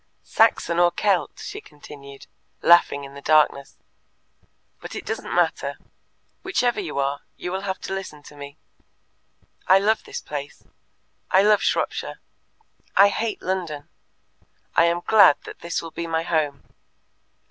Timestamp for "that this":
15.43-15.83